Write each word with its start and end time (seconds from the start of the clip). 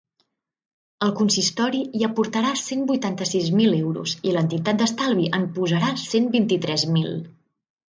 El 1.07 1.11
consistori 1.19 1.81
hi 1.99 2.05
aportarà 2.07 2.53
cent 2.61 2.81
vuitanta-sis 2.93 3.51
mil 3.61 3.77
euros, 3.83 4.15
i 4.31 4.35
l’entitat 4.39 4.81
d’estalvi 4.83 5.29
en 5.41 5.47
posarà 5.61 5.93
cent 6.09 6.29
vint-i-tres 6.41 6.91
mil. 6.99 7.17